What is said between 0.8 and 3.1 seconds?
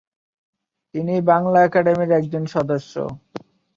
তিনি বাংলা একাডেমির একজন সদস্য।